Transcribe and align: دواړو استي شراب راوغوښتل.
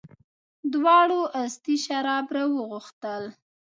دواړو 0.73 1.21
استي 1.41 1.75
شراب 1.85 2.25
راوغوښتل. 2.35 3.23